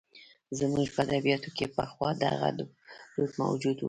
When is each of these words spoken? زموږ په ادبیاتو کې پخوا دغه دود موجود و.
زموږ 0.59 0.87
په 0.95 1.01
ادبیاتو 1.07 1.49
کې 1.57 1.65
پخوا 1.75 2.09
دغه 2.23 2.49
دود 2.57 3.31
موجود 3.41 3.75
و. 3.77 3.79